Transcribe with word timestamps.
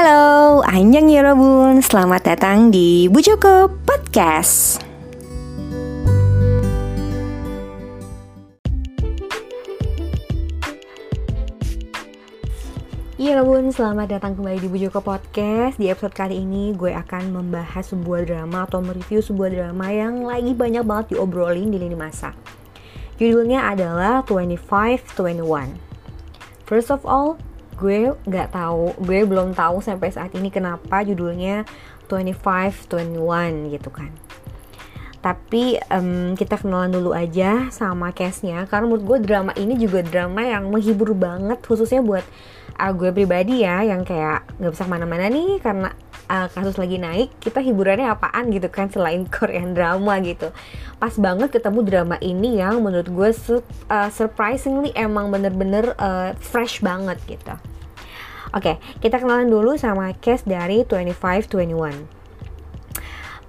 Halo, 0.00 0.64
Anjang 0.64 1.12
Yorobun, 1.12 1.84
selamat 1.84 2.32
datang 2.32 2.72
di 2.72 3.04
Bu 3.12 3.20
Joko 3.20 3.68
Podcast. 3.84 4.80
Iya 13.20 13.44
bun, 13.44 13.68
selamat 13.68 14.16
datang 14.16 14.40
kembali 14.40 14.64
di 14.64 14.72
Bu 14.72 14.80
Joko 14.80 15.04
Podcast. 15.04 15.76
Di 15.76 15.92
episode 15.92 16.16
kali 16.16 16.48
ini 16.48 16.72
gue 16.72 16.96
akan 16.96 17.36
membahas 17.36 17.92
sebuah 17.92 18.24
drama 18.24 18.64
atau 18.64 18.80
mereview 18.80 19.20
sebuah 19.20 19.52
drama 19.52 19.92
yang 19.92 20.24
lagi 20.24 20.56
banyak 20.56 20.80
banget 20.80 21.12
diobrolin 21.12 21.68
di 21.68 21.76
lini 21.76 21.92
masa. 21.92 22.32
Judulnya 23.20 23.68
adalah 23.68 24.24
2521 24.24 25.76
First 26.64 26.88
of 26.88 27.04
all, 27.04 27.36
gue 27.80 28.12
nggak 28.28 28.52
tahu, 28.52 28.92
gue 29.00 29.24
belum 29.24 29.56
tahu 29.56 29.80
sampai 29.80 30.12
saat 30.12 30.36
ini 30.36 30.52
kenapa 30.52 31.00
judulnya 31.00 31.64
2521 32.12 33.72
gitu 33.72 33.88
kan. 33.88 34.12
Tapi 35.20 35.76
um, 35.92 36.32
kita 36.32 36.56
kenalan 36.56 36.92
dulu 36.92 37.12
aja 37.12 37.68
sama 37.68 38.08
case-nya 38.12 38.64
karena 38.64 38.88
menurut 38.88 39.04
gue 39.04 39.18
drama 39.28 39.52
ini 39.56 39.76
juga 39.76 40.00
drama 40.00 40.40
yang 40.40 40.72
menghibur 40.72 41.12
banget 41.12 41.60
khususnya 41.60 42.00
buat 42.00 42.24
uh, 42.80 42.92
gue 42.96 43.12
pribadi 43.12 43.60
ya 43.60 43.84
yang 43.84 44.00
kayak 44.00 44.48
nggak 44.56 44.72
bisa 44.72 44.88
ke 44.88 44.92
mana-mana 44.92 45.28
nih 45.28 45.60
karena 45.60 45.92
uh, 46.24 46.48
kasus 46.48 46.80
lagi 46.80 46.96
naik 46.96 47.36
kita 47.36 47.60
hiburannya 47.60 48.08
apaan 48.08 48.48
gitu 48.48 48.72
kan 48.72 48.88
selain 48.88 49.28
Korean 49.34 49.76
drama 49.76 50.16
gitu. 50.24 50.48
Pas 50.96 51.12
banget 51.20 51.52
ketemu 51.52 51.84
drama 51.84 52.16
ini 52.24 52.56
yang 52.56 52.80
menurut 52.80 53.12
gue 53.12 53.30
uh, 53.92 54.08
surprisingly 54.08 54.88
emang 54.96 55.28
bener-bener 55.28 55.92
uh, 56.00 56.32
fresh 56.40 56.80
banget 56.80 57.20
gitu 57.28 57.69
oke 58.54 58.78
kita 59.02 59.18
kenalan 59.18 59.50
dulu 59.50 59.76
sama 59.76 60.14
case 60.18 60.46
dari 60.46 60.86
2521 60.86 62.20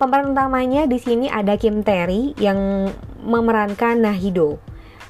Pemeran 0.01 0.33
utamanya 0.33 0.89
di 0.89 0.97
sini 0.97 1.29
ada 1.29 1.61
Kim 1.61 1.85
Tae 1.85 2.33
yang 2.41 2.89
memerankan 3.21 4.01
Nahido. 4.01 4.57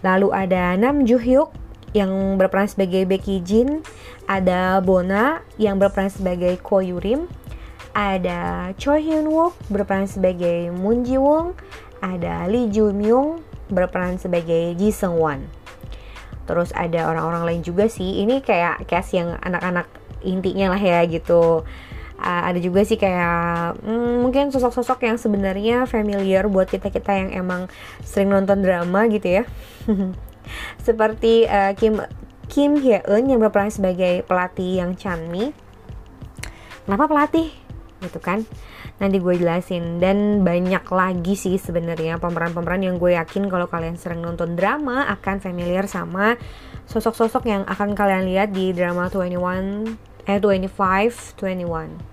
Lalu 0.03 0.35
ada 0.35 0.75
Nam 0.75 1.07
Joo 1.07 1.15
Hyuk 1.15 1.55
yang 1.95 2.35
berperan 2.35 2.67
sebagai 2.67 3.07
Becky 3.07 3.39
Jin, 3.39 3.87
ada 4.27 4.83
Bona 4.83 5.47
yang 5.55 5.79
berperan 5.79 6.11
sebagai 6.11 6.59
Ko 6.59 6.83
Yurim, 6.83 7.31
ada 7.95 8.75
Choi 8.75 8.99
Hyun 8.99 9.31
Wook 9.31 9.55
berperan 9.71 10.11
sebagai 10.11 10.75
Moon 10.75 11.07
Ji 11.07 11.15
Won, 11.15 11.55
ada 12.03 12.43
Lee 12.51 12.67
Joo 12.67 12.91
Myung 12.91 13.39
berperan 13.71 14.19
sebagai 14.19 14.75
Ji 14.75 14.91
Seung 14.91 15.23
Wan. 15.23 15.60
Terus 16.45 16.73
ada 16.73 17.09
orang-orang 17.09 17.43
lain 17.47 17.61
juga 17.61 17.87
sih. 17.87 18.23
Ini 18.25 18.41
kayak 18.41 18.89
cast 18.89 19.15
yang 19.15 19.37
anak-anak 19.41 19.87
intinya 20.25 20.73
lah 20.75 20.81
ya 20.81 21.05
gitu. 21.05 21.65
Uh, 22.21 22.43
ada 22.53 22.61
juga 22.61 22.85
sih 22.85 23.01
kayak 23.01 23.81
hmm, 23.81 24.21
mungkin 24.21 24.53
sosok-sosok 24.53 25.09
yang 25.09 25.17
sebenarnya 25.17 25.89
familiar 25.89 26.45
buat 26.45 26.69
kita-kita 26.69 27.17
yang 27.17 27.29
emang 27.33 27.65
sering 28.05 28.29
nonton 28.29 28.61
drama 28.61 29.09
gitu 29.09 29.41
ya. 29.41 29.43
Seperti 30.85 31.49
uh, 31.49 31.73
Kim 31.73 31.97
Kim 32.51 32.77
Hye 32.77 33.01
Eun 33.07 33.31
yang 33.31 33.41
berperan 33.41 33.73
sebagai 33.73 34.21
pelatih 34.27 34.83
yang 34.83 34.93
Chanmi 34.93 35.55
kenapa 36.85 37.07
pelatih? 37.07 37.49
Gitu 38.03 38.19
kan 38.19 38.43
nanti 39.01 39.17
gue 39.17 39.33
jelasin 39.33 39.97
dan 39.97 40.45
banyak 40.45 40.85
lagi 40.93 41.33
sih 41.33 41.57
sebenarnya 41.57 42.21
pemeran-pemeran 42.21 42.85
yang 42.85 42.95
gue 43.01 43.17
yakin 43.17 43.49
kalau 43.49 43.65
kalian 43.65 43.97
sering 43.97 44.21
nonton 44.21 44.53
drama 44.53 45.09
akan 45.09 45.41
familiar 45.41 45.89
sama 45.89 46.37
sosok-sosok 46.85 47.49
yang 47.49 47.65
akan 47.65 47.97
kalian 47.97 48.29
lihat 48.29 48.53
di 48.53 48.77
drama 48.77 49.09
21 49.09 50.29
eh 50.29 50.37
25 50.37 51.41
21 51.41 52.11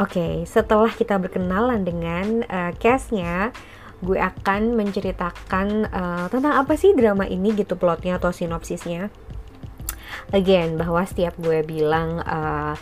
Oke, 0.00 0.18
okay, 0.18 0.34
setelah 0.48 0.88
kita 0.88 1.20
berkenalan 1.20 1.84
dengan 1.84 2.40
uh, 2.48 2.72
case-nya, 2.80 3.52
gue 4.00 4.16
akan 4.16 4.72
menceritakan 4.72 5.84
uh, 5.92 6.26
tentang 6.32 6.64
apa 6.64 6.80
sih 6.80 6.96
drama 6.96 7.28
ini 7.28 7.52
gitu 7.52 7.76
plotnya 7.76 8.16
atau 8.16 8.32
sinopsisnya. 8.32 9.12
Again, 10.32 10.80
bahwa 10.80 11.04
setiap 11.04 11.36
gue 11.36 11.60
bilang 11.60 12.24
uh, 12.24 12.72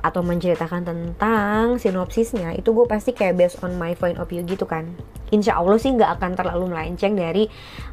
atau 0.00 0.24
menceritakan 0.24 0.82
tentang 0.82 1.76
sinopsisnya 1.76 2.56
itu 2.56 2.72
gue 2.72 2.86
pasti 2.88 3.12
kayak 3.12 3.36
based 3.36 3.58
on 3.60 3.76
my 3.76 3.92
point 3.96 4.16
of 4.16 4.26
view 4.26 4.40
gitu 4.44 4.64
kan 4.64 4.88
insya 5.30 5.60
Allah 5.60 5.78
sih 5.78 5.92
nggak 5.94 6.20
akan 6.20 6.32
terlalu 6.34 6.72
melenceng 6.72 7.14
dari 7.14 7.46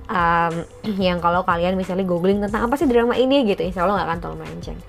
um, 0.09 0.53
yang 1.07 1.19
kalau 1.19 1.44
kalian 1.44 1.75
misalnya 1.75 2.07
googling 2.07 2.40
tentang 2.40 2.66
apa 2.66 2.75
sih 2.79 2.88
drama 2.90 3.13
ini 3.13 3.46
gitu 3.46 3.62
insya 3.62 3.85
Allah 3.85 4.01
nggak 4.01 4.07
akan 4.09 4.19
terlalu 4.19 4.40
melenceng 4.44 4.79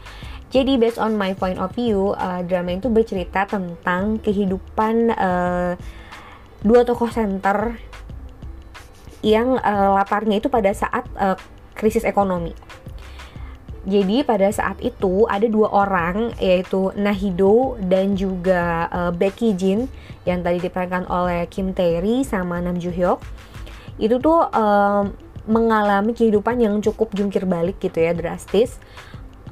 jadi 0.48 0.80
based 0.80 0.96
on 0.96 1.12
my 1.20 1.36
point 1.36 1.60
of 1.60 1.76
view, 1.76 2.16
uh, 2.16 2.40
drama 2.40 2.80
itu 2.80 2.88
bercerita 2.88 3.44
tentang 3.44 4.16
kehidupan 4.24 5.12
uh, 5.12 5.76
dua 6.64 6.88
tokoh 6.88 7.12
center 7.12 7.76
yang 9.20 9.60
uh, 9.60 9.92
latarnya 10.00 10.40
itu 10.40 10.48
pada 10.48 10.72
saat 10.72 11.04
uh, 11.20 11.36
krisis 11.76 12.06
ekonomi. 12.08 12.56
Jadi 13.88 14.20
pada 14.20 14.52
saat 14.52 14.76
itu 14.84 15.24
ada 15.24 15.48
dua 15.48 15.72
orang 15.72 16.36
yaitu 16.36 16.92
Nahido 16.92 17.80
dan 17.80 18.12
juga 18.20 18.84
uh, 18.92 19.12
Becky 19.16 19.56
Jin 19.56 19.88
yang 20.28 20.44
tadi 20.44 20.60
diperankan 20.60 21.08
oleh 21.08 21.48
Kim 21.48 21.72
Tae-ri 21.72 22.20
sama 22.20 22.60
Nam 22.60 22.76
Joo 22.76 22.92
Hyuk. 22.92 23.24
Itu 23.96 24.20
tuh 24.20 24.44
uh, 24.44 25.08
mengalami 25.48 26.12
kehidupan 26.12 26.60
yang 26.60 26.76
cukup 26.84 27.16
jungkir 27.16 27.48
balik 27.48 27.80
gitu 27.80 28.04
ya 28.04 28.12
drastis 28.12 28.76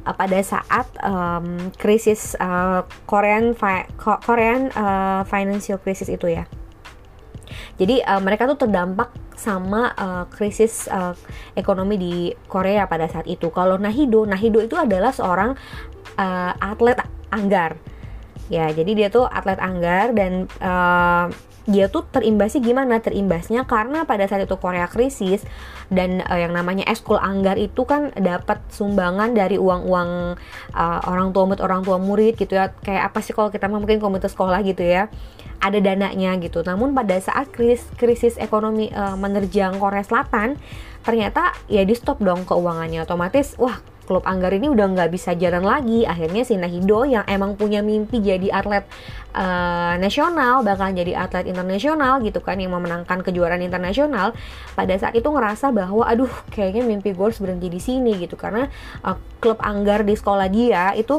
uh, 0.05 0.13
pada 0.13 0.37
saat 0.45 0.85
um, 1.01 1.73
krisis 1.81 2.37
uh, 2.37 2.85
Korean 3.09 3.57
fi 3.57 3.89
Korean 3.97 4.69
uh, 4.77 5.25
financial 5.25 5.81
crisis 5.81 6.13
itu 6.13 6.29
ya. 6.29 6.45
Jadi 7.77 8.01
uh, 8.03 8.21
mereka 8.23 8.49
tuh 8.49 8.67
terdampak 8.67 9.13
sama 9.37 9.93
uh, 9.95 10.25
krisis 10.33 10.89
uh, 10.89 11.13
ekonomi 11.53 11.97
di 12.01 12.15
Korea 12.49 12.89
pada 12.89 13.05
saat 13.07 13.29
itu. 13.29 13.53
Kalau 13.53 13.77
Nahido, 13.77 14.25
Nahido 14.25 14.65
itu 14.65 14.75
adalah 14.75 15.13
seorang 15.13 15.53
uh, 16.17 16.53
atlet 16.57 16.97
anggar. 17.29 17.77
Ya, 18.47 18.71
jadi 18.71 18.93
dia 18.95 19.09
tuh 19.11 19.27
atlet 19.27 19.59
anggar 19.59 20.15
dan 20.15 20.47
uh, 20.63 21.29
dia 21.67 21.91
tuh 21.91 22.07
terimbasnya 22.07 22.63
gimana? 22.63 23.03
Terimbasnya 23.03 23.67
karena 23.67 24.07
pada 24.07 24.23
saat 24.31 24.47
itu 24.47 24.55
Korea 24.55 24.87
krisis 24.87 25.43
dan 25.91 26.23
uh, 26.23 26.39
yang 26.39 26.55
namanya 26.55 26.87
eskul 26.87 27.19
anggar 27.19 27.59
itu 27.59 27.83
kan 27.83 28.15
dapat 28.15 28.63
sumbangan 28.71 29.35
dari 29.35 29.59
uang-uang 29.59 30.39
uh, 30.73 31.01
orang 31.11 31.35
tua 31.35 31.51
murid 31.51 31.63
orang 31.63 31.83
tua 31.83 31.99
murid 31.99 32.39
gitu 32.39 32.55
ya. 32.55 32.71
Kayak 32.71 33.11
apa 33.11 33.19
sih 33.21 33.35
kalau 33.35 33.51
kita 33.51 33.67
mungkin 33.67 33.99
komite 33.99 34.31
sekolah 34.31 34.63
gitu 34.63 34.87
ya. 34.87 35.11
Ada 35.59 35.83
dananya 35.83 36.39
gitu. 36.39 36.63
Namun 36.63 36.95
pada 36.95 37.19
saat 37.19 37.51
krisis 37.51 37.83
krisis 37.99 38.39
ekonomi 38.39 38.95
uh, 38.95 39.19
menerjang 39.19 39.83
Korea 39.83 40.07
Selatan, 40.07 40.55
ternyata 41.03 41.51
ya 41.67 41.83
di 41.83 41.99
stop 41.99 42.23
dong 42.23 42.47
keuangannya. 42.47 43.03
Otomatis 43.03 43.59
wah 43.59 43.96
klub 44.07 44.23
Anggar 44.23 44.55
ini 44.55 44.71
udah 44.71 44.87
nggak 44.95 45.11
bisa 45.11 45.35
jalan 45.35 45.67
lagi. 45.67 46.07
Akhirnya 46.07 46.47
si 46.47 46.55
Nahido 46.55 47.03
yang 47.03 47.27
emang 47.27 47.59
punya 47.59 47.83
mimpi 47.83 48.23
jadi 48.23 48.55
atlet 48.55 48.87
uh, 49.35 49.99
nasional, 49.99 50.63
bahkan 50.63 50.95
jadi 50.95 51.27
atlet 51.27 51.51
internasional 51.51 52.23
gitu 52.23 52.39
kan, 52.39 52.57
yang 52.63 52.71
memenangkan 52.73 53.27
kejuaraan 53.27 53.61
internasional, 53.61 54.33
pada 54.79 54.95
saat 54.95 55.19
itu 55.19 55.27
ngerasa 55.27 55.75
bahwa 55.75 56.07
aduh 56.07 56.31
kayaknya 56.55 56.87
mimpi 56.87 57.11
gue 57.13 57.27
harus 57.27 57.43
berhenti 57.43 57.67
di 57.67 57.83
sini 57.83 58.15
gitu. 58.23 58.39
Karena 58.39 58.71
uh, 59.03 59.19
klub 59.43 59.59
Anggar 59.61 60.07
di 60.07 60.15
sekolah 60.15 60.47
dia 60.47 60.95
itu 60.95 61.19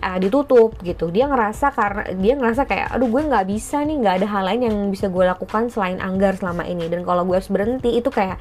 uh, 0.00 0.18
ditutup 0.22 0.78
gitu. 0.86 1.10
Dia 1.10 1.26
ngerasa 1.26 1.74
karena 1.74 2.02
dia 2.14 2.38
ngerasa 2.38 2.62
kayak 2.70 2.94
aduh 2.94 3.10
gue 3.10 3.22
nggak 3.26 3.46
bisa 3.50 3.82
nih 3.82 3.96
nggak 3.98 4.14
ada 4.22 4.26
hal 4.30 4.42
lain 4.46 4.60
yang 4.70 4.76
bisa 4.94 5.10
gue 5.10 5.24
lakukan 5.26 5.68
selain 5.68 5.98
anggar 5.98 6.38
selama 6.38 6.62
ini. 6.70 6.86
Dan 6.86 7.02
kalau 7.02 7.26
gue 7.26 7.34
harus 7.34 7.50
berhenti 7.50 7.98
itu 7.98 8.08
kayak 8.08 8.38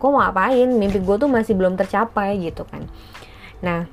gue 0.00 0.08
mau 0.08 0.24
ngapain? 0.24 0.66
Mimpi 0.66 0.98
gue 0.98 1.16
tuh 1.20 1.28
masih 1.28 1.54
belum 1.54 1.78
tercapai 1.78 2.40
gitu 2.40 2.66
kan 2.66 2.88
Nah, 3.60 3.88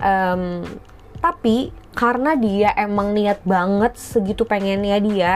um, 0.00 0.64
tapi 1.18 1.72
karena 1.92 2.38
dia 2.38 2.70
emang 2.78 3.10
niat 3.10 3.42
banget 3.42 3.98
segitu 3.98 4.46
pengennya 4.46 5.02
dia 5.02 5.32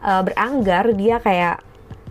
uh, 0.00 0.24
beranggar, 0.24 0.90
dia 0.96 1.20
kayak 1.20 1.60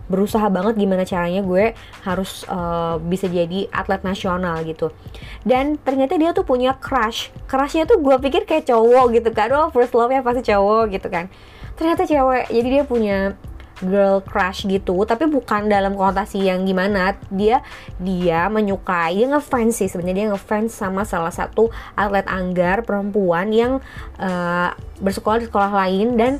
berusaha 0.05 0.45
banget 0.53 0.77
gimana 0.77 1.01
caranya 1.01 1.41
gue 1.41 1.73
harus 2.05 2.45
uh, 2.45 3.01
bisa 3.01 3.25
jadi 3.25 3.65
atlet 3.73 4.05
nasional 4.05 4.61
gitu. 4.61 4.93
Dan 5.41 5.81
ternyata 5.81 6.13
dia 6.21 6.29
tuh 6.29 6.45
punya 6.45 6.77
crush. 6.77 7.33
Crushnya 7.49 7.89
tuh 7.89 7.97
gue 7.97 8.13
pikir 8.21 8.45
kayak 8.45 8.69
cowok 8.69 9.17
gitu 9.17 9.29
kan. 9.33 9.49
Oh 9.57 9.73
first 9.73 9.97
love 9.97 10.13
ya 10.13 10.21
pasti 10.21 10.45
cowok 10.45 10.93
gitu 10.93 11.07
kan. 11.09 11.25
Ternyata 11.73 12.05
cewek. 12.05 12.53
Jadi 12.53 12.67
dia 12.69 12.83
punya 12.85 13.33
girl 13.83 14.23
crush 14.23 14.63
gitu 14.63 15.03
tapi 15.03 15.27
bukan 15.27 15.67
dalam 15.67 15.97
konotasi 15.99 16.47
yang 16.47 16.63
gimana. 16.63 17.19
Dia 17.27 17.59
dia 17.99 18.47
menyukai 18.47 19.25
dia 19.25 19.27
ngefans 19.33 19.81
sih 19.81 19.89
sebenarnya. 19.89 20.15
Dia 20.15 20.27
ngefans 20.37 20.71
sama 20.71 21.03
salah 21.03 21.33
satu 21.33 21.73
atlet 21.97 22.29
anggar 22.29 22.85
perempuan 22.85 23.49
yang 23.49 23.81
uh, 24.21 24.69
bersekolah 25.01 25.41
di 25.41 25.47
sekolah 25.49 25.71
lain. 25.73 26.15
Dan 26.15 26.31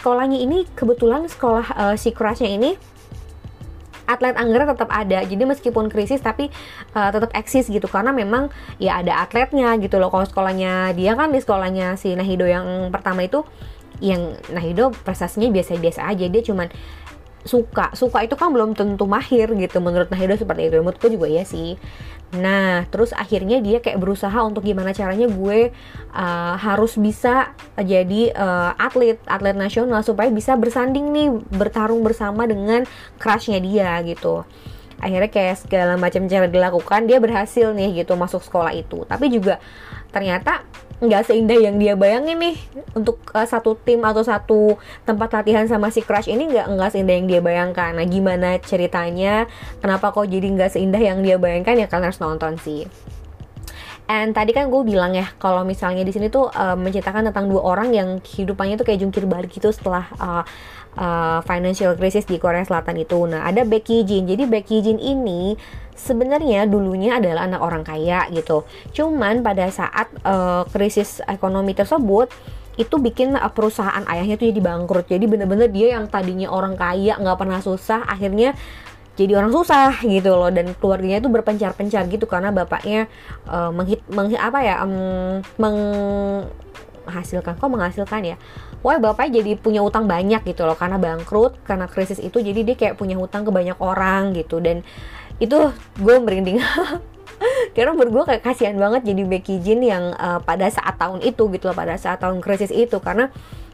sekolahnya 0.00 0.40
ini 0.40 0.64
kebetulan 0.72 1.28
sekolah 1.28 1.66
uh, 1.76 1.94
si 2.00 2.10
crushnya 2.10 2.48
ini 2.48 2.74
atlet 4.06 4.34
Anggra 4.34 4.66
tetap 4.66 4.90
ada. 4.90 5.22
Jadi 5.22 5.42
meskipun 5.46 5.86
krisis 5.86 6.18
tapi 6.18 6.50
uh, 6.96 7.10
tetap 7.12 7.30
eksis 7.36 7.70
gitu. 7.70 7.86
Karena 7.86 8.10
memang 8.10 8.50
ya 8.82 8.98
ada 8.98 9.22
atletnya 9.22 9.76
gitu 9.78 10.02
loh. 10.02 10.10
Kalau 10.10 10.26
sekolahnya 10.26 10.92
dia 10.96 11.14
kan 11.14 11.30
di 11.30 11.38
sekolahnya 11.38 11.94
si 11.94 12.12
Nahido 12.18 12.44
yang 12.48 12.90
pertama 12.90 13.24
itu 13.24 13.46
yang 14.02 14.34
Nahido 14.50 14.90
prestasinya 15.06 15.46
biasa-biasa 15.54 16.10
aja. 16.10 16.26
Dia 16.26 16.42
cuman 16.42 16.66
suka 17.42 17.90
suka 17.98 18.22
itu 18.22 18.38
kan 18.38 18.50
belum 18.50 18.74
tentu 18.74 19.06
mahir 19.06 19.54
gitu. 19.54 19.78
Menurut 19.78 20.10
Nahido 20.10 20.34
seperti 20.34 20.68
itu. 20.68 20.82
Menurutku 20.82 21.06
juga 21.06 21.30
ya 21.30 21.46
sih. 21.46 21.78
Nah 22.32 22.88
terus 22.88 23.12
akhirnya 23.12 23.60
dia 23.62 23.78
kayak 23.78 24.00
berusaha 24.00 24.34
untuk 24.42 24.64
gimana 24.64 24.96
caranya 24.96 25.28
gue 25.28 25.70
uh, 26.16 26.54
harus 26.56 26.96
bisa 26.96 27.52
jadi 27.76 28.32
uh, 28.32 28.72
atlet 28.80 29.20
atlet 29.28 29.52
nasional 29.52 30.00
supaya 30.00 30.32
bisa 30.32 30.56
bersanding 30.56 31.12
nih 31.12 31.28
bertarung 31.52 32.00
bersama 32.00 32.48
dengan 32.48 32.88
crushnya 33.20 33.60
dia 33.60 34.00
gitu. 34.02 34.42
Akhirnya 35.02 35.28
kayak 35.28 35.66
segala 35.66 35.98
macam 35.98 36.24
cara 36.30 36.46
dilakukan 36.46 37.10
dia 37.10 37.18
berhasil 37.18 37.74
nih 37.74 38.00
gitu 38.00 38.14
masuk 38.16 38.40
sekolah 38.40 38.72
itu. 38.72 39.04
Tapi 39.04 39.28
juga 39.28 39.58
ternyata 40.14 40.64
nggak 41.02 41.26
seindah 41.26 41.58
yang 41.58 41.82
dia 41.82 41.98
bayangin 41.98 42.38
nih 42.38 42.56
untuk 42.94 43.18
uh, 43.34 43.42
satu 43.42 43.74
tim 43.74 43.98
atau 44.06 44.22
satu 44.22 44.78
tempat 45.02 45.34
latihan 45.34 45.66
sama 45.66 45.90
si 45.90 45.98
Crush 45.98 46.30
ini 46.30 46.46
nggak 46.46 46.78
nggak 46.78 46.90
seindah 46.94 47.14
yang 47.18 47.26
dia 47.26 47.40
bayangkan. 47.42 47.90
Nah 47.90 48.06
gimana 48.06 48.62
ceritanya? 48.62 49.50
Kenapa 49.82 50.14
kok 50.14 50.30
jadi 50.30 50.46
nggak 50.46 50.78
seindah 50.78 51.02
yang 51.02 51.18
dia 51.26 51.42
bayangkan 51.42 51.74
ya 51.74 51.86
kalian 51.90 52.06
harus 52.06 52.22
nonton 52.22 52.54
sih. 52.62 52.86
And 54.06 54.30
tadi 54.34 54.54
kan 54.54 54.70
gue 54.70 54.82
bilang 54.82 55.14
ya 55.14 55.30
kalau 55.42 55.66
misalnya 55.66 56.06
di 56.06 56.14
sini 56.14 56.30
tuh 56.30 56.50
uh, 56.50 56.78
menceritakan 56.78 57.30
tentang 57.30 57.50
dua 57.50 57.62
orang 57.66 57.90
yang 57.90 58.08
kehidupannya 58.22 58.78
tuh 58.78 58.86
kayak 58.86 59.02
jungkir 59.02 59.26
balik 59.26 59.50
gitu 59.50 59.70
setelah 59.74 60.06
uh, 60.18 60.42
uh, 60.98 61.40
financial 61.46 61.94
crisis 61.96 62.26
di 62.26 62.36
Korea 62.36 62.66
Selatan 62.66 62.98
itu. 62.98 63.18
Nah, 63.26 63.46
ada 63.46 63.62
Becky 63.64 64.04
Jin. 64.04 64.28
Jadi 64.28 64.44
Becky 64.44 64.82
Jin 64.84 64.98
ini 64.98 65.54
sebenarnya 65.94 66.64
dulunya 66.66 67.20
adalah 67.20 67.46
anak 67.46 67.60
orang 67.60 67.82
kaya 67.84 68.26
gitu. 68.32 68.64
Cuman 68.96 69.44
pada 69.44 69.68
saat 69.68 70.08
uh, 70.24 70.64
krisis 70.72 71.20
ekonomi 71.28 71.76
tersebut 71.76 72.32
itu 72.80 72.96
bikin 72.96 73.36
uh, 73.36 73.52
perusahaan 73.52 74.04
ayahnya 74.08 74.40
tuh 74.40 74.48
jadi 74.48 74.60
bangkrut. 74.60 75.06
Jadi 75.08 75.24
bener-bener 75.28 75.68
dia 75.68 75.98
yang 76.00 76.08
tadinya 76.08 76.48
orang 76.48 76.74
kaya 76.74 77.20
nggak 77.20 77.38
pernah 77.38 77.60
susah, 77.60 78.04
akhirnya 78.08 78.56
jadi 79.12 79.36
orang 79.36 79.52
susah 79.52 80.00
gitu 80.08 80.32
loh 80.32 80.48
dan 80.48 80.72
keluarganya 80.80 81.20
itu 81.20 81.28
berpencar-pencar 81.28 82.08
gitu 82.08 82.24
karena 82.24 82.48
bapaknya 82.48 83.12
uh, 83.44 83.68
menghit, 83.68 84.00
meng, 84.08 84.32
apa 84.32 84.58
ya 84.64 84.80
um, 84.80 85.44
menghasilkan 87.04 87.60
kok 87.60 87.68
menghasilkan 87.68 88.24
ya 88.24 88.40
wah 88.80 88.96
bapaknya 88.96 89.44
jadi 89.44 89.60
punya 89.60 89.84
utang 89.84 90.08
banyak 90.08 90.40
gitu 90.48 90.64
loh 90.64 90.80
karena 90.80 90.96
bangkrut 90.96 91.60
karena 91.68 91.84
krisis 91.92 92.16
itu 92.24 92.40
jadi 92.40 92.64
dia 92.64 92.76
kayak 92.76 92.96
punya 92.96 93.20
utang 93.20 93.44
ke 93.44 93.52
banyak 93.52 93.76
orang 93.84 94.32
gitu 94.32 94.64
dan 94.64 94.80
itu 95.38 95.58
gue 96.00 96.16
merinding. 96.20 96.58
Karena 97.74 97.90
menurut 97.96 98.12
gue 98.22 98.24
kayak 98.34 98.42
kasihan 98.44 98.76
banget 98.78 99.02
jadi 99.02 99.22
Becky 99.26 99.58
Jin 99.64 99.82
yang 99.82 100.14
uh, 100.14 100.38
pada 100.44 100.70
saat 100.70 100.94
tahun 100.94 101.24
itu 101.26 101.50
gitu 101.50 101.72
loh 101.72 101.76
pada 101.76 101.98
saat 101.98 102.22
tahun 102.22 102.38
krisis 102.38 102.70
itu. 102.70 103.02
Karena 103.02 103.32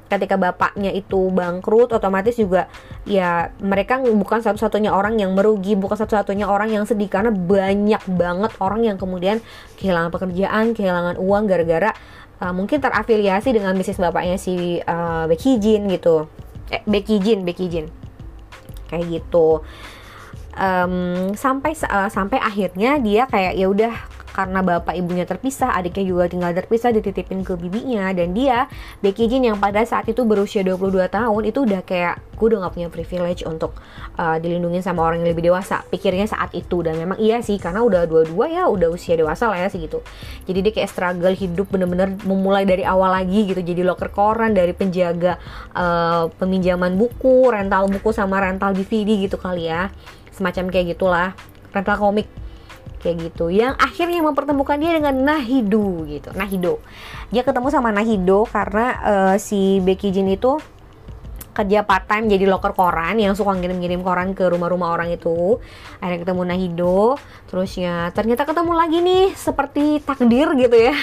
ketika 0.08 0.40
bapaknya 0.40 0.88
itu 0.88 1.28
bangkrut 1.28 1.92
otomatis 1.92 2.32
juga 2.40 2.64
ya 3.04 3.52
mereka 3.60 4.00
bukan 4.00 4.40
satu-satunya 4.40 4.88
orang 4.88 5.20
yang 5.20 5.36
merugi 5.36 5.76
bukan 5.76 6.00
satu-satunya 6.00 6.48
orang 6.48 6.72
yang 6.72 6.84
sedih. 6.88 7.12
Karena 7.12 7.28
banyak 7.28 8.02
banget 8.08 8.52
orang 8.62 8.88
yang 8.88 8.96
kemudian 8.96 9.44
kehilangan 9.76 10.08
pekerjaan 10.14 10.72
kehilangan 10.72 11.20
uang 11.20 11.44
gara-gara 11.44 11.92
uh, 12.40 12.54
mungkin 12.56 12.80
terafiliasi 12.80 13.52
dengan 13.52 13.76
bisnis 13.76 14.00
bapaknya 14.00 14.40
si 14.40 14.80
uh, 14.80 15.28
Becky 15.28 15.60
Jin 15.60 15.92
gitu. 15.92 16.24
Eh 16.72 16.80
Becky 16.88 17.20
Jin 17.20 17.44
Becky 17.44 17.68
Jin 17.68 17.88
kayak 18.88 19.04
gitu 19.12 19.60
um, 20.58 21.32
sampai 21.38 21.72
uh, 21.86 22.10
sampai 22.10 22.42
akhirnya 22.42 22.98
dia 22.98 23.24
kayak 23.30 23.54
ya 23.54 23.66
udah 23.70 23.94
karena 24.38 24.62
bapak 24.62 24.94
ibunya 24.94 25.26
terpisah, 25.26 25.74
adiknya 25.74 26.14
juga 26.14 26.30
tinggal 26.30 26.54
terpisah 26.54 26.94
dititipin 26.94 27.42
ke 27.42 27.58
bibinya. 27.58 28.14
Dan 28.14 28.38
dia 28.38 28.70
Becky 29.02 29.26
Jin 29.26 29.50
yang 29.50 29.58
pada 29.58 29.82
saat 29.82 30.06
itu 30.06 30.22
berusia 30.22 30.62
22 30.62 31.10
tahun 31.10 31.42
itu 31.42 31.66
udah 31.66 31.82
kayak 31.82 32.22
gue 32.38 32.46
udah 32.54 32.70
gak 32.70 32.74
punya 32.78 32.86
privilege 32.86 33.42
untuk 33.42 33.74
uh, 34.14 34.38
dilindungi 34.38 34.78
sama 34.78 35.02
orang 35.02 35.26
yang 35.26 35.34
lebih 35.34 35.50
dewasa. 35.50 35.82
Pikirnya 35.90 36.30
saat 36.30 36.54
itu 36.54 36.86
dan 36.86 36.94
memang 36.94 37.18
iya 37.18 37.42
sih 37.42 37.58
karena 37.58 37.82
udah 37.82 38.06
dua-dua 38.06 38.46
ya 38.46 38.70
udah 38.70 38.94
usia 38.94 39.18
dewasa 39.18 39.50
lah 39.50 39.58
ya 39.58 39.68
sih 39.68 39.82
gitu 39.82 40.00
jadi 40.48 40.58
dia 40.64 40.72
kayak 40.72 40.90
struggle 40.90 41.34
hidup 41.36 41.68
bener-bener 41.68 42.16
memulai 42.24 42.64
dari 42.64 42.82
awal 42.88 43.12
lagi 43.12 43.44
gitu 43.44 43.60
jadi 43.60 43.84
loker 43.84 44.08
koran 44.08 44.56
dari 44.56 44.72
penjaga 44.72 45.36
uh, 45.76 46.32
peminjaman 46.40 46.96
buku 46.96 47.52
rental 47.52 47.92
buku 47.92 48.10
sama 48.16 48.40
rental 48.40 48.72
DVD 48.72 49.28
gitu 49.28 49.36
kali 49.36 49.68
ya 49.68 49.92
semacam 50.38 50.70
kayak 50.70 50.94
gitulah 50.94 51.34
rental 51.74 51.98
komik 51.98 52.30
kayak 52.98 53.30
gitu 53.30 53.50
yang 53.50 53.78
akhirnya 53.78 54.22
mempertemukan 54.22 54.78
dia 54.78 54.94
dengan 54.94 55.14
Nahido 55.14 56.06
gitu 56.06 56.34
Nahido. 56.34 56.82
Dia 57.30 57.46
ketemu 57.46 57.70
sama 57.70 57.94
Nahido 57.94 58.46
karena 58.46 58.86
uh, 59.02 59.34
si 59.38 59.78
Becky 59.82 60.10
Jin 60.10 60.30
itu 60.30 60.58
kerja 61.54 61.82
part 61.82 62.06
time 62.06 62.30
jadi 62.30 62.46
loker 62.46 62.70
koran 62.70 63.18
yang 63.18 63.34
suka 63.34 63.50
ngirim-ngirim 63.58 64.06
koran 64.06 64.30
ke 64.30 64.46
rumah-rumah 64.46 64.94
orang 64.94 65.10
itu. 65.10 65.58
Akhirnya 65.98 66.22
ketemu 66.22 66.42
Nahido 66.46 66.98
terusnya 67.50 68.14
ternyata 68.14 68.46
ketemu 68.46 68.72
lagi 68.74 68.98
nih 69.02 69.24
seperti 69.34 69.98
takdir 70.02 70.54
gitu 70.54 70.76
ya. 70.78 70.94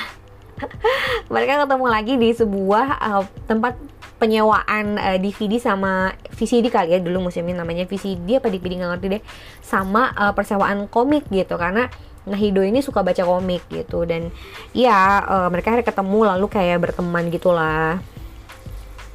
Mereka 1.34 1.68
ketemu 1.68 1.86
lagi 1.92 2.14
di 2.16 2.30
sebuah 2.32 2.86
uh, 3.04 3.24
tempat 3.48 3.76
penyewaan 4.26 4.98
uh, 4.98 5.14
eh, 5.14 5.20
DVD 5.22 5.62
sama 5.62 6.10
VCD 6.34 6.74
kali 6.74 6.98
ya 6.98 7.00
dulu 7.00 7.30
musimnya 7.30 7.62
namanya 7.62 7.86
VCD 7.86 8.42
apa 8.42 8.50
DVD 8.50 8.82
nggak 8.82 8.92
ngerti 8.98 9.08
deh. 9.14 9.22
Sama 9.62 10.10
uh, 10.18 10.34
persewaan 10.34 10.90
komik 10.90 11.30
gitu 11.30 11.62
karena 11.62 11.86
Nahido 12.26 12.66
ini 12.66 12.82
suka 12.82 13.06
baca 13.06 13.22
komik 13.22 13.70
gitu. 13.70 14.02
Dan 14.10 14.34
ya 14.74 15.22
uh, 15.22 15.48
mereka 15.54 15.70
akhirnya 15.70 15.94
ketemu 15.94 16.20
lalu 16.26 16.46
kayak 16.50 16.82
berteman 16.82 17.30
gitulah. 17.30 18.02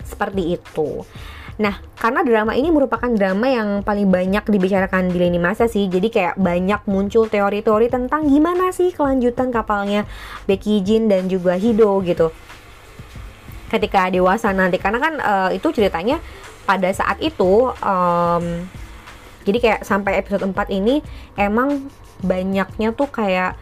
Seperti 0.07 0.55
itu. 0.55 1.03
Nah, 1.61 1.77
karena 1.99 2.25
drama 2.25 2.57
ini 2.57 2.73
merupakan 2.73 3.11
drama 3.11 3.51
yang 3.51 3.85
paling 3.85 4.09
banyak 4.09 4.49
dibicarakan 4.49 5.13
di 5.13 5.21
lini 5.21 5.37
masa 5.37 5.69
sih, 5.69 5.93
jadi 5.93 6.09
kayak 6.09 6.35
banyak 6.41 6.89
muncul 6.89 7.29
teori-teori 7.29 7.93
tentang 7.93 8.33
gimana 8.33 8.73
sih 8.73 8.97
kelanjutan 8.97 9.53
kapalnya 9.53 10.09
Becky 10.49 10.81
Jin 10.81 11.13
dan 11.13 11.29
juga 11.29 11.61
Hido 11.61 12.01
gitu 12.01 12.33
ketika 13.71 14.11
dewasa 14.11 14.51
nanti. 14.51 14.77
Karena 14.83 14.99
kan 14.99 15.15
uh, 15.23 15.51
itu 15.55 15.71
ceritanya 15.71 16.19
pada 16.67 16.91
saat 16.91 17.23
itu 17.23 17.71
um, 17.71 18.45
jadi 19.47 19.59
kayak 19.59 19.81
sampai 19.87 20.21
episode 20.21 20.45
4 20.45 20.53
ini 20.69 21.01
emang 21.41 21.89
banyaknya 22.21 22.93
tuh 22.93 23.09
kayak 23.09 23.57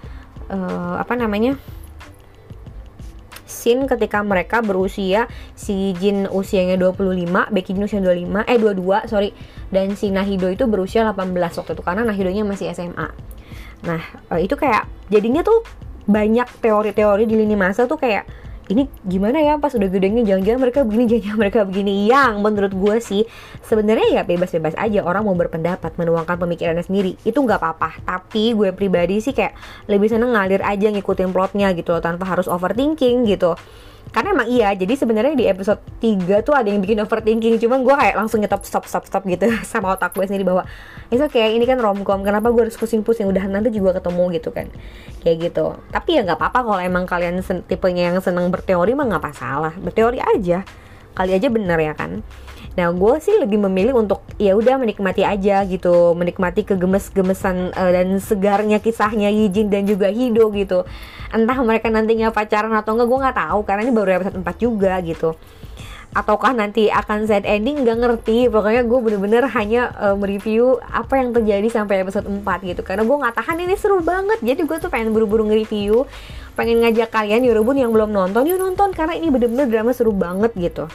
uh, 0.50 0.99
apa 0.99 1.14
namanya 1.14 1.54
scene 3.49 3.87
ketika 3.87 4.21
mereka 4.21 4.61
berusia 4.61 5.30
si 5.56 5.97
Jin 5.97 6.28
usianya 6.28 6.76
25, 6.76 7.49
Becky 7.49 7.73
Jin 7.73 7.87
usia 7.87 8.02
25, 8.02 8.44
eh 8.44 8.59
22, 8.61 9.09
sorry. 9.09 9.30
Dan 9.73 9.97
si 9.97 10.12
Nahido 10.12 10.52
itu 10.52 10.68
berusia 10.68 11.04
18 11.06 11.32
waktu 11.32 11.73
itu 11.73 11.82
karena 11.85 12.02
Nahidonya 12.04 12.44
masih 12.44 12.73
SMA 12.73 13.09
nah 13.82 14.02
uh, 14.32 14.40
itu 14.40 14.59
kayak 14.59 14.90
jadinya 15.06 15.47
tuh 15.47 15.62
banyak 16.09 16.49
teori-teori 16.64 17.28
di 17.28 17.35
lini 17.37 17.54
masa 17.54 17.85
tuh 17.85 18.00
kayak 18.00 18.26
ini 18.68 18.84
gimana 19.04 19.40
ya 19.40 19.56
pas 19.56 19.72
udah 19.72 19.88
gedenya 19.88 20.22
jangan-jangan 20.28 20.60
mereka 20.60 20.80
begini 20.84 21.04
jangan 21.25 21.38
mereka 21.40 21.60
begini. 21.64 21.92
Yang 22.08 22.34
menurut 22.40 22.72
gue 22.72 22.96
sih 23.00 23.22
sebenarnya 23.64 24.20
ya 24.20 24.22
bebas-bebas 24.28 24.76
aja 24.76 25.00
orang 25.04 25.25
mau 25.25 25.37
berpendapat 25.37 25.96
menuangkan 25.96 26.37
pemikirannya 26.37 26.84
sendiri. 26.84 27.16
Itu 27.25 27.40
nggak 27.42 27.58
apa-apa. 27.58 28.04
Tapi 28.04 28.52
gue 28.52 28.70
pribadi 28.76 29.25
sih 29.25 29.32
kayak 29.32 29.56
lebih 29.88 30.12
seneng 30.12 30.37
ngalir 30.37 30.60
aja 30.60 30.92
ngikutin 30.92 31.32
plotnya 31.32 31.72
gitu 31.72 31.96
loh 31.96 32.02
tanpa 32.04 32.28
harus 32.28 32.46
overthinking 32.46 33.25
gitu 33.25 33.56
karena 34.08 34.28
emang 34.32 34.48
iya 34.48 34.72
jadi 34.72 34.94
sebenarnya 34.96 35.34
di 35.36 35.44
episode 35.44 35.80
3 36.00 36.40
tuh 36.46 36.56
ada 36.56 36.68
yang 36.72 36.80
bikin 36.80 36.98
overthinking 37.04 37.60
cuman 37.60 37.84
gue 37.84 37.94
kayak 37.94 38.14
langsung 38.16 38.40
nyetop 38.40 38.64
stop 38.64 38.88
stop 38.88 39.04
stop 39.04 39.22
gitu 39.28 39.46
sama 39.70 39.94
otak 39.94 40.16
gue 40.16 40.24
sendiri 40.24 40.48
bahwa 40.48 40.64
itu 41.08 41.24
kayak 41.24 41.56
ini 41.56 41.64
kan 41.64 41.80
romcom 41.80 42.20
kenapa 42.20 42.52
gue 42.52 42.68
harus 42.68 42.76
pusing-pusing? 42.76 43.24
Udah 43.32 43.48
nanti 43.48 43.72
juga 43.72 43.96
ketemu 43.96 44.28
gitu 44.36 44.52
kan. 44.52 44.68
Kayak 45.24 45.36
gitu. 45.48 45.66
Tapi 45.88 46.20
ya 46.20 46.20
nggak 46.20 46.36
apa-apa 46.36 46.60
kalau 46.68 46.80
emang 46.84 47.08
kalian 47.08 47.40
tipenya 47.64 48.12
yang 48.12 48.20
seneng 48.20 48.52
berteori 48.52 48.92
mah 48.92 49.08
nggak 49.08 49.24
masalah. 49.24 49.72
Berteori 49.80 50.20
aja. 50.20 50.68
Kali 51.16 51.32
aja 51.32 51.48
bener 51.48 51.80
ya 51.80 51.96
kan 51.96 52.20
Nah, 52.78 52.94
gue 52.94 53.14
sih 53.18 53.35
lebih 53.35 53.58
memilih 53.58 53.99
untuk 53.99 54.23
ya 54.38 54.54
udah 54.54 54.78
menikmati 54.78 55.26
aja 55.26 55.66
gitu, 55.66 56.14
menikmati 56.14 56.62
kegemes-gemesan 56.62 57.75
uh, 57.75 57.90
dan 57.90 58.23
segarnya 58.23 58.78
kisahnya 58.78 59.35
Yijin 59.35 59.66
dan 59.66 59.82
juga 59.82 60.06
Hido 60.06 60.47
gitu. 60.54 60.87
Entah 61.35 61.58
mereka 61.66 61.90
nantinya 61.90 62.30
pacaran 62.30 62.70
atau 62.70 62.94
enggak, 62.94 63.08
gue 63.11 63.18
nggak 63.18 63.38
tahu 63.42 63.61
karena 63.66 63.82
ini 63.82 63.90
baru 63.90 64.11
episode 64.23 64.38
4 64.47 64.62
juga 64.62 64.94
gitu. 65.02 65.35
Ataukah 66.14 66.54
nanti 66.54 66.87
akan 66.87 67.26
sad 67.26 67.50
ending 67.50 67.82
nggak 67.82 67.99
ngerti. 67.99 68.47
Pokoknya 68.47 68.87
gue 68.87 68.99
bener-bener 69.02 69.50
hanya 69.58 69.90
uh, 69.99 70.14
mereview 70.14 70.78
apa 70.87 71.18
yang 71.18 71.35
terjadi 71.35 71.82
sampai 71.82 72.06
episode 72.06 72.30
4 72.30 72.47
gitu. 72.62 72.87
Karena 72.87 73.02
gue 73.02 73.16
nggak 73.26 73.42
tahan 73.42 73.58
ini 73.58 73.75
seru 73.75 73.99
banget. 74.06 74.38
Jadi 74.38 74.62
gue 74.62 74.76
tuh 74.78 74.87
pengen 74.87 75.11
buru-buru 75.11 75.50
nge-review, 75.50 76.06
pengen 76.54 76.78
ngajak 76.87 77.11
kalian 77.11 77.42
Yorobun 77.42 77.75
yang 77.75 77.90
belum 77.90 78.14
nonton, 78.14 78.47
yuk 78.47 78.62
nonton 78.62 78.94
karena 78.94 79.18
ini 79.18 79.35
bener-bener 79.35 79.66
drama 79.66 79.90
seru 79.90 80.14
banget 80.14 80.54
gitu. 80.54 80.87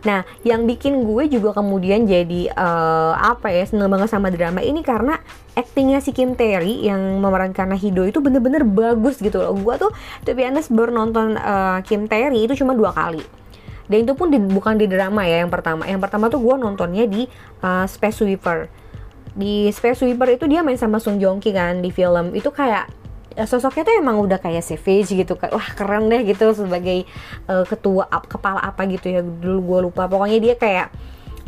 Nah, 0.00 0.24
yang 0.48 0.64
bikin 0.64 1.04
gue 1.04 1.28
juga 1.28 1.52
kemudian 1.60 2.08
jadi 2.08 2.48
uh, 2.56 3.12
apa 3.20 3.52
ya 3.52 3.68
seneng 3.68 3.92
banget 3.92 4.08
sama 4.08 4.32
drama 4.32 4.64
ini 4.64 4.80
karena 4.80 5.20
aktingnya 5.52 6.00
si 6.00 6.16
Kim 6.16 6.32
Tae-ri 6.32 6.88
yang 6.88 7.20
memerankan 7.20 7.76
Hido 7.76 8.08
itu 8.08 8.24
bener-bener 8.24 8.64
bagus 8.64 9.20
gitu 9.20 9.44
loh. 9.44 9.52
Gue 9.52 9.76
tuh 9.76 9.92
to 10.24 10.32
be 10.32 10.40
honest 10.48 10.72
baru 10.72 10.88
nonton 10.88 11.36
uh, 11.36 11.84
Kim 11.84 12.08
Tae-ri 12.08 12.48
itu 12.48 12.56
cuma 12.56 12.72
dua 12.72 12.96
kali. 12.96 13.20
Dan 13.90 14.06
itu 14.06 14.14
pun 14.14 14.30
di, 14.30 14.38
bukan 14.38 14.78
di 14.78 14.86
drama 14.88 15.26
ya 15.26 15.44
yang 15.44 15.50
pertama. 15.52 15.84
Yang 15.84 16.00
pertama 16.08 16.30
tuh 16.32 16.40
gue 16.40 16.54
nontonnya 16.56 17.04
di 17.04 17.28
uh, 17.60 17.84
Space 17.84 18.24
Sweeper. 18.24 18.70
Di 19.36 19.68
Space 19.74 20.00
Sweeper 20.00 20.32
itu 20.32 20.48
dia 20.48 20.64
main 20.64 20.80
sama 20.80 20.96
Sung 20.96 21.20
Joong 21.20 21.44
Ki 21.44 21.52
kan 21.52 21.82
di 21.84 21.92
film. 21.92 22.32
Itu 22.32 22.54
kayak 22.54 22.99
sosoknya 23.46 23.86
tuh 23.86 23.94
emang 23.98 24.18
udah 24.18 24.42
kayak 24.42 24.62
savage 24.62 25.14
gitu 25.14 25.38
kan 25.38 25.54
wah 25.54 25.68
keren 25.78 26.10
deh 26.10 26.26
gitu 26.26 26.50
sebagai 26.50 27.06
uh, 27.46 27.62
ketua 27.62 28.10
up, 28.10 28.26
kepala 28.26 28.58
apa 28.58 28.86
gitu 28.90 29.06
ya 29.10 29.20
dulu 29.22 29.60
gue 29.62 29.78
lupa. 29.90 30.10
Pokoknya 30.10 30.38
dia 30.42 30.54
kayak 30.58 30.88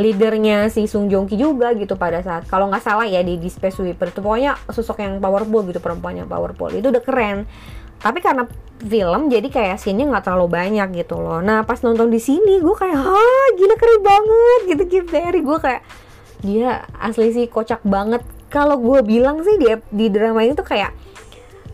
leadernya 0.01 0.73
si 0.73 0.89
Sung 0.89 1.12
Joong 1.12 1.29
Ki 1.29 1.37
juga 1.37 1.77
gitu 1.77 2.01
pada 2.01 2.25
saat 2.25 2.49
kalau 2.49 2.73
nggak 2.73 2.81
salah 2.81 3.05
ya 3.05 3.21
di, 3.21 3.37
di 3.37 3.53
Space 3.53 3.77
Sweeper 3.77 4.09
itu 4.09 4.25
pokoknya 4.25 4.57
sosok 4.73 5.05
yang 5.05 5.21
powerful 5.21 5.61
gitu 5.69 5.85
perempuan 5.85 6.17
yang 6.17 6.29
powerful. 6.31 6.73
Itu 6.73 6.89
udah 6.89 7.03
keren. 7.05 7.45
Tapi 8.03 8.19
karena 8.19 8.49
film 8.83 9.31
jadi 9.31 9.47
kayak 9.47 9.79
scene 9.79 10.03
nggak 10.09 10.27
terlalu 10.27 10.49
banyak 10.51 10.89
gitu 10.97 11.21
loh. 11.21 11.39
Nah 11.45 11.62
pas 11.62 11.79
nonton 11.85 12.09
di 12.11 12.19
sini 12.19 12.59
gue 12.59 12.75
kayak 12.75 12.99
ah 12.99 13.47
gila 13.55 13.75
keren 13.79 14.01
banget 14.01 14.61
gitu 14.75 14.83
Kim 14.89 15.05
Tae 15.07 15.39
gue 15.39 15.59
kayak 15.61 15.83
dia 16.43 16.83
asli 16.99 17.31
sih 17.31 17.47
kocak 17.47 17.85
banget. 17.87 18.25
Kalau 18.51 18.81
gue 18.81 19.01
bilang 19.05 19.41
sih 19.45 19.57
dia 19.61 19.79
di 19.93 20.09
drama 20.09 20.43
ini 20.43 20.57
tuh 20.57 20.67
kayak 20.67 20.93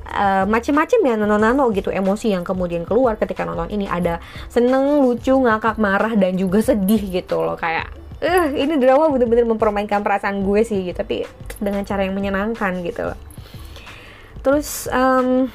uh, 0.09 0.45
macem-macem 0.49 1.01
ya 1.05 1.15
nano-nano 1.15 1.69
gitu 1.73 1.93
emosi 1.93 2.33
yang 2.33 2.43
kemudian 2.43 2.89
keluar 2.89 3.21
ketika 3.21 3.45
nonton 3.45 3.69
ini. 3.69 3.85
Ada 3.85 4.21
seneng, 4.49 5.05
lucu, 5.05 5.37
ngakak, 5.37 5.77
marah 5.77 6.17
dan 6.17 6.35
juga 6.35 6.65
sedih 6.65 7.01
gitu 7.09 7.41
loh 7.45 7.55
kayak 7.55 7.93
eh 8.19 8.51
ini 8.67 8.83
drama 8.83 9.07
bener-bener 9.15 9.47
mempermainkan 9.47 10.03
perasaan 10.03 10.43
gue 10.43 10.61
sih 10.67 10.89
gitu. 10.91 10.99
Tapi 10.99 11.29
dengan 11.61 11.85
cara 11.85 12.03
yang 12.09 12.17
menyenangkan 12.17 12.83
gitu 12.83 13.13
loh. 13.13 13.19
Terus 14.43 14.89
um, 14.89 15.51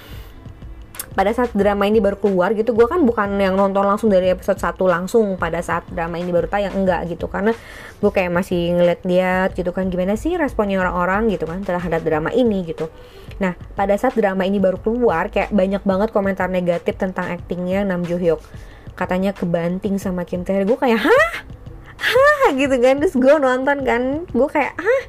pada 1.13 1.29
saat 1.29 1.53
drama 1.53 1.85
ini 1.85 2.01
baru 2.01 2.17
keluar 2.17 2.57
gitu 2.57 2.73
gue 2.73 2.89
kan 2.89 3.01
bukan 3.05 3.37
yang 3.37 3.53
nonton 3.53 3.85
langsung 3.85 4.09
dari 4.09 4.33
episode 4.33 4.57
1 4.57 4.75
langsung 4.81 5.37
pada 5.37 5.61
saat 5.61 5.85
drama 5.93 6.17
ini 6.17 6.33
baru 6.33 6.49
tayang 6.49 6.73
enggak 6.73 7.05
gitu. 7.09 7.29
Karena 7.29 7.53
gue 8.01 8.11
kayak 8.11 8.33
masih 8.33 8.73
ngeliat-liat 8.75 9.53
gitu 9.53 9.69
kan 9.71 9.87
gimana 9.93 10.17
sih 10.17 10.33
responnya 10.35 10.81
orang-orang 10.81 11.29
gitu 11.29 11.45
kan 11.45 11.61
terhadap 11.61 12.01
drama 12.01 12.33
ini 12.33 12.65
gitu. 12.65 12.89
Nah 13.37 13.53
pada 13.77 13.93
saat 13.93 14.17
drama 14.17 14.43
ini 14.43 14.57
baru 14.57 14.81
keluar 14.81 15.29
kayak 15.29 15.53
banyak 15.53 15.85
banget 15.85 16.09
komentar 16.09 16.49
negatif 16.49 16.97
tentang 16.97 17.29
aktingnya 17.29 17.85
Nam 17.85 18.01
Jo 18.03 18.17
Hyuk. 18.17 18.41
Katanya 18.97 19.33
kebanting 19.33 20.01
sama 20.01 20.25
Kim 20.25 20.41
Tae 20.41 20.65
gue 20.65 20.77
kayak 20.77 20.97
hah? 20.97 21.31
Hah? 21.97 22.51
Gitu 22.57 22.73
kan. 22.81 22.97
Terus 22.97 23.15
gue 23.15 23.35
nonton 23.37 23.85
kan 23.85 24.25
gue 24.25 24.49
kayak 24.49 24.73
hah 24.81 25.03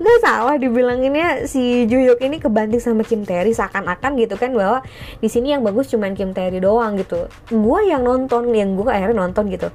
nggak 0.00 0.18
salah 0.24 0.56
dibilanginnya 0.56 1.44
si 1.44 1.84
Juyuk 1.84 2.24
ini 2.24 2.40
kebanting 2.40 2.80
sama 2.80 3.04
Kim 3.04 3.28
Terry 3.28 3.52
seakan-akan 3.52 4.16
gitu 4.16 4.32
kan 4.40 4.56
bahwa 4.56 4.80
di 5.20 5.28
sini 5.28 5.52
yang 5.52 5.60
bagus 5.60 5.92
cuman 5.92 6.16
Kim 6.16 6.32
Terry 6.32 6.56
doang 6.56 6.96
gitu. 6.96 7.28
Gue 7.52 7.84
yang 7.84 8.00
nonton 8.00 8.48
yang 8.56 8.80
gue 8.80 8.88
akhirnya 8.88 9.20
nonton 9.20 9.52
gitu. 9.52 9.68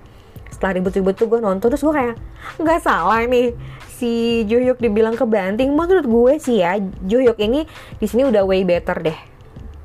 Setelah 0.50 0.82
ribut-ribut 0.82 1.14
tuh 1.14 1.30
gue 1.30 1.38
nonton 1.38 1.70
terus 1.70 1.86
gue 1.86 1.94
kayak 1.94 2.18
nggak 2.58 2.80
salah 2.82 3.22
nih 3.22 3.54
si 3.86 4.42
Juyuk 4.50 4.82
dibilang 4.82 5.14
kebanting. 5.14 5.70
Menurut 5.78 6.10
gue 6.10 6.34
sih 6.42 6.66
ya 6.66 6.82
Juyuk 6.82 7.38
ini 7.38 7.70
di 8.02 8.06
sini 8.10 8.26
udah 8.26 8.42
way 8.50 8.66
better 8.66 8.98
deh. 9.06 9.18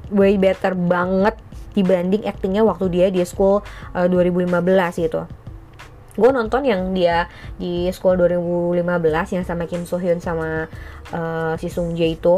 Way 0.08 0.40
better 0.40 0.72
banget 0.72 1.36
dibanding 1.76 2.24
aktingnya 2.24 2.64
waktu 2.64 2.88
dia 2.88 3.06
di 3.12 3.20
school 3.28 3.60
uh, 3.92 4.08
eh, 4.08 4.08
2015 4.08 5.04
gitu 5.04 5.28
gue 6.20 6.30
nonton 6.30 6.68
yang 6.68 6.92
dia 6.92 7.32
di 7.56 7.88
school 7.96 8.20
2015 8.20 9.40
yang 9.40 9.44
sama 9.48 9.64
Kim 9.64 9.88
So 9.88 9.96
Hyun 9.96 10.20
sama 10.20 10.68
uh, 11.16 11.56
si 11.56 11.72
Sung 11.72 11.96
Jae 11.96 12.20
itu 12.20 12.36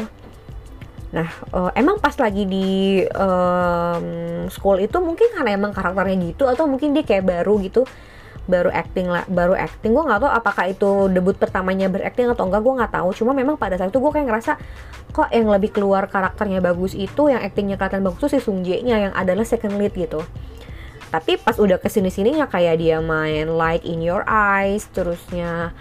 Nah, 1.13 1.29
uh, 1.53 1.71
emang 1.77 2.01
pas 2.01 2.17
lagi 2.17 2.49
di 2.49 3.05
um, 3.05 4.49
school 4.49 4.81
itu 4.81 4.97
mungkin 4.97 5.29
karena 5.37 5.53
emang 5.53 5.77
karakternya 5.77 6.17
gitu 6.33 6.49
atau 6.49 6.65
mungkin 6.65 6.97
dia 6.97 7.05
kayak 7.05 7.29
baru 7.29 7.61
gitu, 7.61 7.85
baru 8.49 8.73
acting 8.73 9.13
lah, 9.13 9.29
baru 9.29 9.53
acting. 9.53 9.93
Gue 9.93 10.09
nggak 10.09 10.25
tahu 10.25 10.33
apakah 10.33 10.65
itu 10.73 11.13
debut 11.13 11.37
pertamanya 11.37 11.93
berakting 11.93 12.33
atau 12.33 12.49
enggak, 12.49 12.65
gue 12.65 12.75
nggak 12.81 12.93
tahu. 12.97 13.09
Cuma 13.13 13.37
memang 13.37 13.61
pada 13.61 13.77
saat 13.77 13.93
itu 13.93 14.01
gue 14.01 14.09
kayak 14.09 14.25
ngerasa 14.25 14.53
kok 15.13 15.29
yang 15.29 15.53
lebih 15.53 15.77
keluar 15.77 16.09
karakternya 16.09 16.65
bagus 16.65 16.97
itu, 16.97 17.29
yang 17.29 17.45
actingnya 17.45 17.77
kelihatan 17.77 18.01
bagus 18.01 18.19
tuh 18.25 18.33
si 18.33 18.41
Sung 18.41 18.65
Jae 18.65 18.81
nya 18.81 18.97
yang 18.97 19.13
adalah 19.13 19.45
second 19.45 19.77
lead 19.77 19.93
gitu 19.93 20.25
tapi 21.13 21.37
pas 21.37 21.61
udah 21.61 21.77
ke 21.77 21.93
sini 21.93 22.09
sininya 22.09 22.49
kayak 22.49 22.81
dia 22.81 23.05
main 23.05 23.53
Light 23.53 23.85
in 23.85 24.01
Your 24.01 24.25
Eyes 24.25 24.89
terusnya 24.97 25.77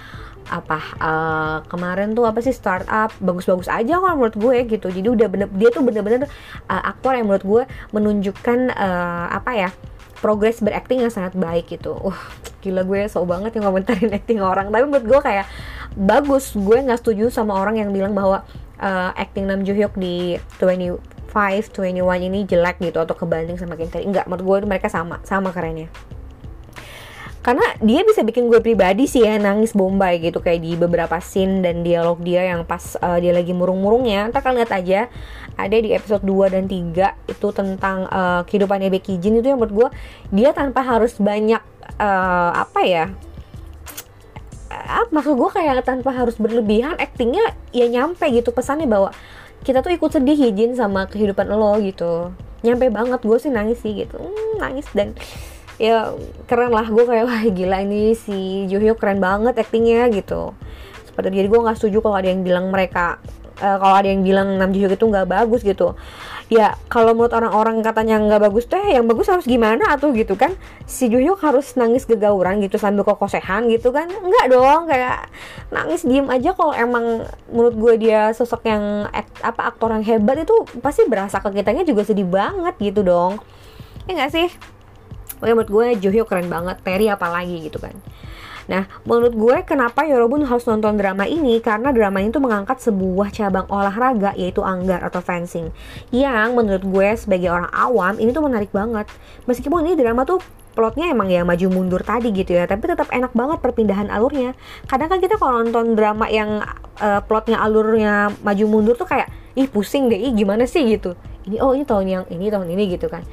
apa 0.52 0.80
uh, 1.00 1.58
kemarin 1.72 2.12
tuh 2.12 2.28
apa 2.28 2.44
sih 2.44 2.52
startup 2.52 3.16
bagus-bagus 3.24 3.72
aja 3.72 4.04
kalau 4.04 4.20
menurut 4.20 4.36
gue 4.36 4.58
gitu. 4.76 4.92
Jadi 4.92 5.08
udah 5.08 5.28
bener 5.32 5.48
dia 5.56 5.72
tuh 5.72 5.88
bener-bener 5.88 6.28
uh, 6.68 6.84
aktor 6.84 7.16
yang 7.16 7.32
menurut 7.32 7.46
gue 7.48 7.64
menunjukkan 7.96 8.76
uh, 8.76 9.32
apa 9.32 9.52
ya 9.56 9.70
progres 10.20 10.60
berakting 10.60 11.08
yang 11.08 11.14
sangat 11.14 11.32
baik 11.40 11.72
gitu. 11.72 11.96
Uh 11.96 12.20
gila 12.62 12.86
gue 12.86 13.10
so 13.10 13.26
banget 13.26 13.58
yang 13.58 13.72
komentarin 13.72 14.12
acting 14.12 14.44
orang. 14.52 14.68
Tapi 14.68 14.84
menurut 14.84 15.08
gue 15.08 15.20
kayak 15.24 15.48
bagus. 15.96 16.52
Gue 16.54 16.84
nggak 16.84 17.00
setuju 17.00 17.32
sama 17.32 17.56
orang 17.56 17.80
yang 17.80 17.90
bilang 17.96 18.12
bahwa 18.12 18.44
uh, 18.84 19.10
acting 19.16 19.48
Nam 19.48 19.64
Joo 19.64 19.78
Hyuk 19.80 19.96
di 19.96 20.36
20 20.60 21.00
5, 21.32 21.72
21 21.72 22.28
ini 22.28 22.40
jelek 22.44 22.84
gitu 22.84 23.00
atau 23.00 23.16
kebanding 23.16 23.56
sama 23.56 23.80
Kim 23.80 23.88
enggak 23.90 24.28
menurut 24.28 24.44
gue 24.44 24.56
itu 24.62 24.68
mereka 24.68 24.88
sama 24.92 25.24
sama 25.24 25.56
kerennya. 25.56 25.88
Karena 27.42 27.66
dia 27.82 28.06
bisa 28.06 28.22
bikin 28.22 28.54
gue 28.54 28.62
pribadi 28.62 29.10
sih 29.10 29.26
ya 29.26 29.42
nangis 29.42 29.74
bombay 29.74 30.22
gitu 30.22 30.46
kayak 30.46 30.62
di 30.62 30.78
beberapa 30.78 31.18
scene 31.18 31.66
dan 31.66 31.82
dialog 31.82 32.22
dia 32.22 32.46
yang 32.46 32.70
pas 32.70 32.94
uh, 33.02 33.18
dia 33.18 33.34
lagi 33.34 33.50
murung-murungnya. 33.50 34.30
Ntar 34.30 34.46
kalian 34.46 34.62
lihat 34.62 34.72
aja 34.78 35.00
ada 35.58 35.78
di 35.82 35.90
episode 35.90 36.22
2 36.22 36.54
dan 36.54 36.70
3 36.70 37.34
itu 37.34 37.48
tentang 37.50 38.06
uh, 38.14 38.46
kehidupannya 38.46 38.94
Becky 38.94 39.18
Jin 39.18 39.42
itu 39.42 39.50
yang 39.50 39.58
menurut 39.58 39.74
gue 39.74 39.88
dia 40.30 40.54
tanpa 40.54 40.86
harus 40.86 41.18
banyak 41.18 41.62
uh, 41.98 42.52
apa 42.62 42.82
ya 42.86 43.06
maksud 45.12 45.36
gue 45.36 45.50
kayak 45.52 45.84
tanpa 45.84 46.16
harus 46.16 46.40
berlebihan 46.40 46.96
actingnya 46.96 47.56
ya 47.76 47.86
nyampe 47.92 48.24
gitu 48.32 48.56
pesannya 48.56 48.88
bahwa 48.88 49.12
kita 49.62 49.86
tuh 49.86 49.94
ikut 49.94 50.10
sedih 50.10 50.38
hijin 50.38 50.74
sama 50.74 51.06
kehidupan 51.06 51.48
lo 51.50 51.78
gitu. 51.82 52.34
Nyampe 52.62 52.90
banget 52.94 53.22
gue 53.22 53.38
sih 53.38 53.52
nangis 53.54 53.82
sih 53.82 53.94
gitu. 53.94 54.18
Hmm, 54.18 54.62
nangis 54.62 54.86
dan 54.94 55.14
ya 55.82 56.14
keren 56.46 56.74
lah 56.74 56.86
gue 56.86 57.04
kayak 57.06 57.26
wah 57.26 57.44
gila 57.50 57.82
ini 57.82 58.14
si 58.14 58.70
Juhyo 58.70 58.94
keren 58.98 59.22
banget 59.22 59.58
actingnya 59.58 60.10
gitu. 60.14 60.54
Seperti 61.06 61.44
jadi 61.44 61.48
gue 61.50 61.60
nggak 61.60 61.78
setuju 61.78 62.02
kalau 62.02 62.18
ada 62.18 62.30
yang 62.30 62.42
bilang 62.42 62.70
mereka 62.70 63.18
uh, 63.62 63.78
kalau 63.78 63.96
ada 63.96 64.10
yang 64.10 64.26
bilang 64.26 64.58
Nam 64.58 64.74
Ji 64.74 64.90
itu 64.90 65.06
nggak 65.06 65.30
bagus 65.30 65.62
gitu 65.62 65.94
ya 66.52 66.76
kalau 66.92 67.16
menurut 67.16 67.32
orang-orang 67.32 67.80
katanya 67.80 68.20
nggak 68.20 68.52
bagus 68.52 68.68
teh 68.68 68.92
yang 68.92 69.08
bagus 69.08 69.32
harus 69.32 69.48
gimana? 69.48 69.88
Atau 69.96 70.12
gitu 70.12 70.36
kan 70.36 70.52
si 70.84 71.08
Juhyuk 71.08 71.40
harus 71.40 71.80
nangis 71.80 72.04
gegauran 72.04 72.60
gitu 72.60 72.76
sambil 72.76 73.08
kokosehan 73.08 73.72
gitu 73.72 73.96
kan? 73.96 74.12
Nggak 74.12 74.46
dong 74.52 74.92
kayak 74.92 75.32
nangis 75.72 76.04
diem 76.04 76.28
aja 76.28 76.52
kalau 76.52 76.76
emang 76.76 77.24
menurut 77.48 77.76
gue 77.80 77.94
dia 78.04 78.36
sosok 78.36 78.68
yang 78.68 79.08
act, 79.16 79.32
apa 79.40 79.72
aktor 79.72 79.96
yang 79.96 80.04
hebat 80.04 80.44
itu 80.44 80.54
pasti 80.84 81.08
berasa 81.08 81.40
ke 81.40 81.50
kitanya 81.56 81.88
juga 81.88 82.04
sedih 82.04 82.28
banget 82.28 82.76
gitu 82.84 83.00
dong. 83.00 83.40
Ya 84.12 84.20
nggak 84.20 84.32
sih? 84.36 84.52
Oke, 85.42 85.56
menurut 85.56 85.72
gue 85.72 85.88
Juhyuk 86.04 86.28
keren 86.30 86.52
banget 86.52 86.84
Terry 86.84 87.08
apalagi 87.10 87.66
gitu 87.66 87.82
kan 87.82 87.96
Nah, 88.72 88.88
menurut 89.04 89.36
gue 89.36 89.58
kenapa 89.68 90.08
Yorobun 90.08 90.48
harus 90.48 90.64
nonton 90.64 90.96
drama 90.96 91.28
ini? 91.28 91.60
Karena 91.60 91.92
drama 91.92 92.24
ini 92.24 92.32
tuh 92.32 92.40
mengangkat 92.40 92.80
sebuah 92.80 93.36
cabang 93.36 93.68
olahraga 93.68 94.32
yaitu 94.40 94.64
anggar 94.64 95.04
atau 95.04 95.20
fencing. 95.20 95.76
Yang 96.16 96.56
menurut 96.56 96.84
gue 96.88 97.10
sebagai 97.20 97.52
orang 97.52 97.68
awam 97.76 98.16
ini 98.16 98.32
tuh 98.32 98.48
menarik 98.48 98.72
banget. 98.72 99.12
Meskipun 99.44 99.84
ini 99.84 100.00
drama 100.00 100.24
tuh 100.24 100.40
plotnya 100.72 101.12
emang 101.12 101.28
ya 101.28 101.44
maju 101.44 101.68
mundur 101.68 102.00
tadi 102.00 102.32
gitu 102.32 102.56
ya 102.56 102.64
tapi 102.64 102.88
tetap 102.88 103.12
enak 103.12 103.36
banget 103.36 103.60
perpindahan 103.60 104.08
alurnya. 104.08 104.56
Kadang 104.88 105.12
kan 105.12 105.20
kita 105.20 105.36
kalau 105.36 105.60
nonton 105.68 106.00
drama 106.00 106.32
yang 106.32 106.64
uh, 107.04 107.20
plotnya 107.28 107.60
alurnya 107.60 108.32
maju 108.40 108.66
mundur 108.72 108.96
tuh 108.96 109.04
kayak 109.04 109.28
ih 109.60 109.68
pusing 109.68 110.08
deh 110.08 110.16
ih 110.16 110.32
gimana 110.32 110.64
sih? 110.64 110.88
gitu. 110.88 111.20
Ini 111.44 111.60
oh 111.60 111.76
ini 111.76 111.84
tahun 111.84 112.08
yang 112.08 112.24
ini 112.32 112.48
tahun 112.48 112.72
ini 112.72 112.96
gitu 112.96 113.12
kan 113.12 113.28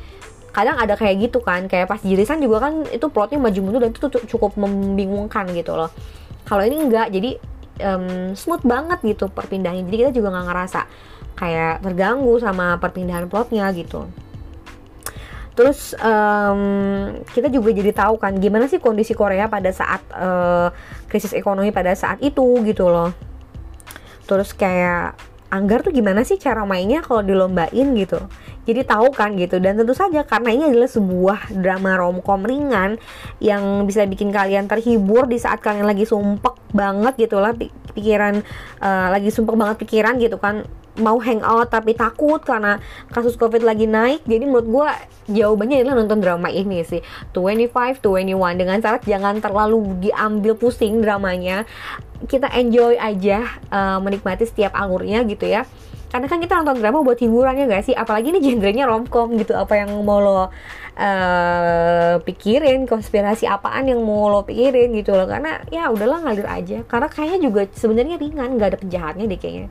kadang 0.58 0.74
ada 0.74 0.98
kayak 0.98 1.30
gitu 1.30 1.38
kan 1.38 1.70
kayak 1.70 1.86
pas 1.86 2.02
jirisan 2.02 2.42
juga 2.42 2.66
kan 2.66 2.82
itu 2.90 3.06
plotnya 3.14 3.38
maju 3.38 3.60
mundur 3.62 3.80
dan 3.86 3.94
itu 3.94 4.10
cukup 4.26 4.58
membingungkan 4.58 5.46
gitu 5.54 5.78
loh. 5.78 5.86
Kalau 6.42 6.66
ini 6.66 6.82
enggak 6.82 7.14
jadi 7.14 7.38
um, 7.86 8.34
smooth 8.34 8.66
banget 8.66 8.98
gitu 9.06 9.30
perpindahannya. 9.30 9.86
Jadi 9.86 9.96
kita 10.02 10.10
juga 10.10 10.34
nggak 10.34 10.46
ngerasa 10.50 10.80
kayak 11.38 11.86
terganggu 11.86 12.34
sama 12.42 12.74
perpindahan 12.82 13.30
plotnya 13.30 13.70
gitu. 13.70 14.10
Terus 15.54 15.94
um, 15.98 16.62
kita 17.30 17.50
juga 17.50 17.70
jadi 17.70 17.94
tahu 17.94 18.18
kan 18.18 18.34
gimana 18.42 18.66
sih 18.66 18.82
kondisi 18.82 19.14
Korea 19.14 19.46
pada 19.46 19.70
saat 19.70 20.02
uh, 20.10 20.74
krisis 21.06 21.34
ekonomi 21.34 21.70
pada 21.70 21.94
saat 21.94 22.18
itu 22.18 22.42
gitu 22.66 22.90
loh. 22.90 23.14
Terus 24.26 24.50
kayak 24.58 25.14
Anggar 25.48 25.80
tuh 25.80 25.96
gimana 25.96 26.28
sih 26.28 26.36
cara 26.36 26.68
mainnya 26.68 27.00
kalau 27.00 27.24
dilombain 27.24 27.88
gitu 27.96 28.20
jadi 28.68 28.84
tahu 28.84 29.08
kan 29.16 29.32
gitu. 29.40 29.56
Dan 29.56 29.80
tentu 29.80 29.96
saja 29.96 30.20
karena 30.28 30.52
ini 30.52 30.68
adalah 30.68 30.92
sebuah 30.92 31.56
drama 31.56 31.96
romcom 31.96 32.44
ringan 32.44 33.00
yang 33.40 33.88
bisa 33.88 34.04
bikin 34.04 34.28
kalian 34.28 34.68
terhibur 34.68 35.24
di 35.24 35.40
saat 35.40 35.64
kalian 35.64 35.88
lagi 35.88 36.04
sumpek 36.04 36.52
banget 36.76 37.16
gitu 37.16 37.40
lah. 37.40 37.56
Pikiran 37.96 38.44
uh, 38.84 39.08
lagi 39.08 39.32
sumpek 39.32 39.56
banget 39.56 39.76
pikiran 39.80 40.20
gitu 40.20 40.36
kan. 40.36 40.68
Mau 40.98 41.16
hangout 41.22 41.70
tapi 41.70 41.94
takut 41.94 42.42
karena 42.44 42.82
kasus 43.08 43.40
covid 43.40 43.64
lagi 43.64 43.88
naik. 43.88 44.20
Jadi 44.28 44.44
menurut 44.44 44.68
gue 44.68 44.88
jawabannya 45.32 45.80
adalah 45.80 46.04
nonton 46.04 46.20
drama 46.20 46.52
ini 46.52 46.84
sih. 46.84 47.00
25 47.32 48.04
21 48.04 48.60
dengan 48.60 48.76
syarat 48.84 49.00
jangan 49.08 49.40
terlalu 49.40 49.96
diambil 49.96 50.60
pusing 50.60 51.00
dramanya. 51.00 51.64
Kita 52.28 52.52
enjoy 52.52 53.00
aja 53.00 53.46
uh, 53.72 53.96
menikmati 54.02 54.44
setiap 54.44 54.76
alurnya 54.76 55.24
gitu 55.24 55.48
ya 55.48 55.64
karena 56.08 56.26
kan 56.26 56.40
kita 56.40 56.52
nonton 56.64 56.80
drama 56.80 57.04
buat 57.04 57.20
hiburannya 57.20 57.68
gak 57.68 57.84
sih? 57.84 57.94
Apalagi 57.94 58.32
ini 58.32 58.40
genrenya 58.40 58.88
romcom 58.88 59.28
gitu. 59.36 59.52
Apa 59.52 59.84
yang 59.84 59.92
mau 60.08 60.24
lo 60.24 60.48
uh, 60.48 60.48
pikirin? 62.24 62.88
Konspirasi 62.88 63.44
apaan 63.44 63.92
yang 63.92 64.00
mau 64.00 64.32
lo 64.32 64.40
pikirin 64.40 64.88
gitu 64.96 65.12
loh. 65.12 65.28
Karena 65.28 65.60
ya 65.68 65.92
udahlah 65.92 66.24
ngalir 66.24 66.48
aja. 66.48 66.78
Karena 66.88 67.12
kayaknya 67.12 67.38
juga 67.44 67.60
sebenarnya 67.68 68.16
ringan. 68.16 68.56
Nggak 68.56 68.68
ada 68.72 68.78
penjahatnya 68.80 69.24
deh 69.28 69.36
kayaknya. 69.36 69.68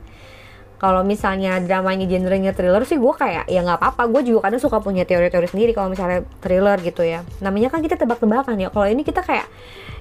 Kalau 0.78 1.02
misalnya 1.02 1.58
dramanya 1.58 2.06
genrenya 2.06 2.54
thriller 2.54 2.86
sih 2.86 3.02
gue 3.02 3.10
kayak 3.18 3.50
ya 3.50 3.66
nggak 3.66 3.82
apa-apa. 3.82 4.06
Gue 4.06 4.22
juga 4.22 4.46
kadang 4.46 4.62
suka 4.62 4.78
punya 4.78 5.02
teori-teori 5.02 5.50
sendiri 5.50 5.74
kalau 5.74 5.90
misalnya 5.90 6.22
thriller 6.38 6.78
gitu 6.86 7.02
ya. 7.02 7.26
Namanya 7.42 7.74
kan 7.74 7.82
kita 7.82 7.98
tebak-tebakan 7.98 8.54
ya. 8.62 8.70
Kalau 8.70 8.86
ini 8.86 9.02
kita 9.02 9.26
kayak 9.26 9.50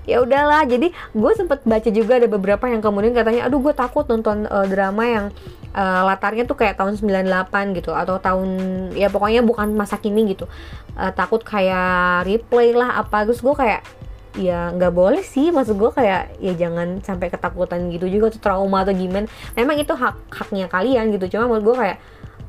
ya 0.08 0.24
udahlah 0.24 0.64
jadi 0.64 0.90
gue 0.92 1.32
sempet 1.36 1.62
baca 1.68 1.90
juga 1.92 2.18
ada 2.18 2.32
beberapa 2.32 2.66
yang 2.72 2.80
kemudian 2.80 3.12
katanya 3.12 3.46
aduh 3.46 3.60
gue 3.60 3.76
takut 3.76 4.08
nonton 4.08 4.48
uh, 4.48 4.64
drama 4.64 5.04
yang 5.04 5.26
uh, 5.78 6.02
latarnya 6.10 6.50
tuh 6.50 6.58
kayak 6.58 6.80
tahun 6.82 6.98
98 6.98 7.78
gitu 7.78 7.94
atau 7.94 8.18
tahun 8.18 8.50
ya 8.98 9.14
pokoknya 9.14 9.46
bukan 9.46 9.78
masa 9.78 10.02
kini 10.02 10.34
gitu. 10.34 10.50
Uh, 10.98 11.14
takut 11.14 11.46
kayak 11.46 12.26
replay 12.26 12.74
lah 12.74 12.98
apa. 12.98 13.30
Terus 13.30 13.46
gue 13.46 13.54
kayak 13.54 13.82
ya 14.38 14.70
nggak 14.70 14.94
boleh 14.94 15.26
sih 15.26 15.50
maksud 15.50 15.82
gue 15.82 15.92
kayak 15.94 16.38
ya 16.38 16.54
jangan 16.54 17.02
sampai 17.02 17.34
ketakutan 17.34 17.90
gitu 17.90 18.06
juga 18.06 18.34
tuh 18.34 18.42
trauma 18.42 18.82
atau 18.82 18.94
gimana. 18.98 19.30
Memang 19.54 19.78
itu 19.78 19.94
hak 19.94 20.34
haknya 20.34 20.66
kalian 20.66 21.14
gitu 21.14 21.38
cuma 21.38 21.50
menurut 21.50 21.74
gue 21.74 21.76
kayak 21.86 21.98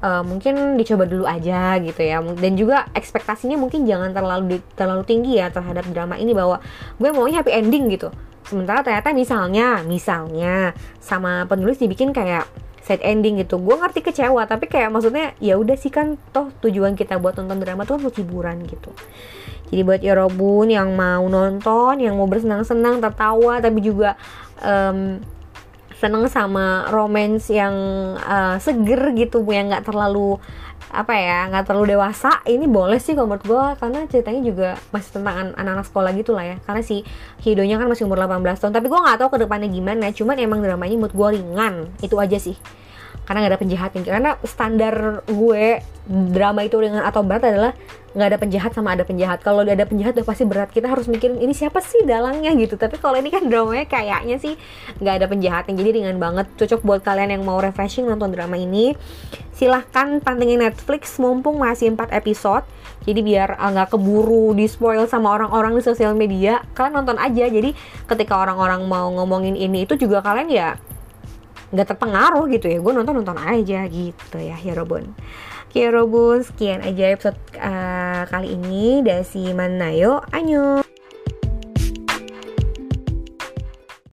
uh, 0.02 0.22
mungkin 0.22 0.78
dicoba 0.78 1.04
dulu 1.06 1.24
aja 1.26 1.78
gitu 1.82 2.00
ya. 2.02 2.22
Dan 2.22 2.54
juga 2.58 2.86
ekspektasinya 2.94 3.58
mungkin 3.58 3.84
jangan 3.86 4.14
terlalu 4.14 4.62
terlalu 4.74 5.02
tinggi 5.06 5.38
ya 5.38 5.50
terhadap 5.50 5.86
drama 5.90 6.18
ini 6.18 6.32
bahwa 6.34 6.62
gue 6.98 7.10
maunya 7.10 7.42
happy 7.42 7.52
ending 7.54 7.90
gitu. 7.92 8.10
Sementara 8.48 8.80
ternyata 8.80 9.12
misalnya 9.12 9.84
misalnya 9.84 10.72
sama 11.02 11.44
penulis 11.44 11.76
dibikin 11.76 12.16
kayak 12.16 12.48
sad 12.80 13.04
ending 13.04 13.36
gitu. 13.44 13.60
Gue 13.60 13.76
ngerti 13.76 14.00
kecewa 14.00 14.48
tapi 14.48 14.70
kayak 14.70 14.88
maksudnya 14.88 15.36
ya 15.42 15.60
udah 15.60 15.76
sih 15.76 15.92
kan 15.92 16.16
toh 16.32 16.48
tujuan 16.64 16.96
kita 16.96 17.20
buat 17.20 17.36
nonton 17.36 17.60
drama 17.60 17.84
tuh 17.84 18.00
untuk 18.00 18.16
hiburan 18.16 18.64
gitu. 18.64 18.88
Jadi 19.68 19.84
buat 19.84 20.00
Yorobun 20.00 20.72
yang 20.72 20.96
mau 20.96 21.28
nonton, 21.28 22.00
yang 22.00 22.16
mau 22.16 22.24
bersenang-senang, 22.24 23.04
tertawa, 23.04 23.60
tapi 23.60 23.84
juga 23.84 24.16
um, 24.64 25.20
seneng 25.98 26.30
sama 26.30 26.86
romance 26.94 27.50
yang 27.50 27.74
uh, 28.16 28.56
seger 28.62 29.12
gitu, 29.18 29.42
yang 29.50 29.70
nggak 29.70 29.84
terlalu 29.86 30.38
apa 30.88 31.12
ya 31.12 31.50
nggak 31.52 31.68
terlalu 31.68 31.98
dewasa. 31.98 32.40
Ini 32.48 32.64
boleh 32.64 32.96
sih 33.02 33.12
kalau 33.12 33.34
menurut 33.34 33.44
gue 33.44 33.64
karena 33.76 34.00
ceritanya 34.08 34.40
juga 34.40 34.68
masih 34.94 35.20
tentang 35.20 35.52
anak-anak 35.58 35.86
sekolah 35.90 36.10
gitu 36.16 36.32
lah 36.32 36.44
ya. 36.54 36.56
Karena 36.64 36.82
si 36.86 37.04
Hidonya 37.44 37.76
kan 37.76 37.90
masih 37.90 38.08
umur 38.08 38.22
18 38.24 38.56
tahun 38.56 38.72
tapi 38.72 38.86
gue 38.88 39.00
nggak 39.00 39.18
tahu 39.20 39.28
ke 39.36 39.38
depannya 39.44 39.68
gimana. 39.68 40.08
Cuman 40.14 40.38
emang 40.40 40.64
dramanya 40.64 40.96
menurut 40.96 41.14
gue 41.14 41.28
ringan. 41.36 41.74
Itu 42.00 42.16
aja 42.16 42.40
sih 42.40 42.56
karena 43.28 43.44
nggak 43.44 43.52
ada 43.52 43.60
penjahatnya 43.60 44.00
karena 44.08 44.30
standar 44.48 45.20
gue 45.28 45.84
drama 46.08 46.64
itu 46.64 46.80
ringan 46.80 47.04
atau 47.04 47.20
berat 47.20 47.44
adalah 47.44 47.76
nggak 48.16 48.28
ada 48.32 48.38
penjahat 48.40 48.72
sama 48.72 48.96
ada 48.96 49.04
penjahat. 49.04 49.44
Kalau 49.44 49.60
ada 49.60 49.84
penjahat 49.84 50.16
udah 50.16 50.24
pasti 50.24 50.48
berat. 50.48 50.72
Kita 50.72 50.88
harus 50.88 51.04
mikirin 51.12 51.36
ini 51.44 51.52
siapa 51.52 51.84
sih 51.84 52.08
dalangnya 52.08 52.56
gitu. 52.56 52.80
Tapi 52.80 52.96
kalau 52.96 53.20
ini 53.20 53.28
kan 53.28 53.44
dramanya 53.44 53.84
kayaknya 53.84 54.40
sih 54.40 54.56
nggak 54.96 55.14
ada 55.20 55.26
penjahatnya. 55.28 55.76
Jadi 55.76 55.90
ringan 56.00 56.16
banget. 56.16 56.48
Cocok 56.56 56.80
buat 56.88 57.00
kalian 57.04 57.36
yang 57.36 57.44
mau 57.44 57.60
refreshing 57.60 58.08
nonton 58.08 58.32
drama 58.32 58.56
ini 58.56 58.96
silahkan 59.52 60.24
pantengin 60.24 60.64
Netflix. 60.64 61.20
Mumpung 61.20 61.60
masih 61.60 61.92
4 61.92 62.16
episode 62.16 62.64
jadi 63.04 63.20
biar 63.24 63.48
ah, 63.56 63.72
nggak 63.72 63.96
keburu 63.96 64.52
di 64.52 64.68
spoil 64.68 65.08
sama 65.08 65.32
orang-orang 65.32 65.76
di 65.76 65.82
sosial 65.84 66.12
media 66.12 66.64
kalian 66.72 67.04
nonton 67.04 67.16
aja. 67.20 67.44
Jadi 67.48 67.76
ketika 68.08 68.40
orang-orang 68.40 68.88
mau 68.88 69.08
ngomongin 69.12 69.54
ini 69.54 69.84
itu 69.84 69.94
juga 70.00 70.24
kalian 70.24 70.48
ya 70.48 70.80
nggak 71.68 71.88
terpengaruh 71.94 72.48
gitu 72.48 72.66
ya. 72.72 72.78
Gue 72.80 72.92
nonton 72.96 73.20
nonton 73.20 73.38
aja 73.38 73.84
gitu 73.88 74.36
ya 74.40 74.56
Herobun 74.56 75.12
Oke 75.68 75.84
Robun 75.92 76.40
sekian 76.40 76.80
aja 76.80 77.12
episode 77.12 77.36
uh, 77.60 78.24
kali 78.32 78.56
ini 78.56 79.04
dari 79.04 79.20
si 79.20 79.52
Manayo. 79.52 80.24
Anyo 80.32 80.80